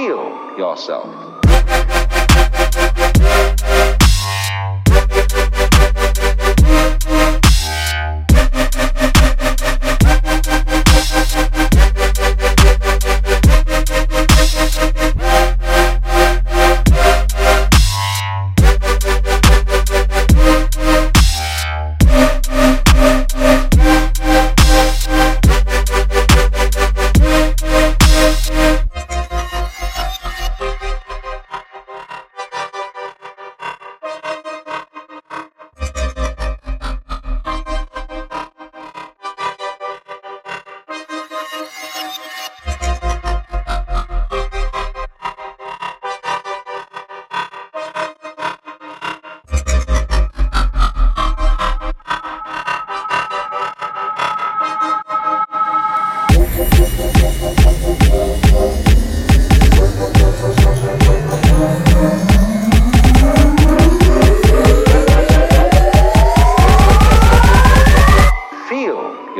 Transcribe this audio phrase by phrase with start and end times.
[0.00, 1.39] Feel yourself.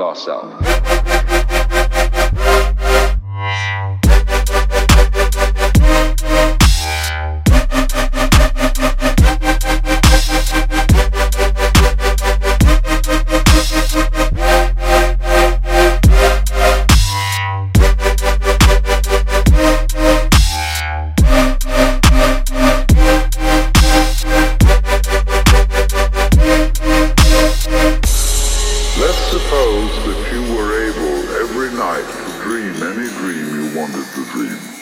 [0.00, 1.49] Yourself.
[29.70, 34.79] That you were able every night to dream any dream you wanted to dream.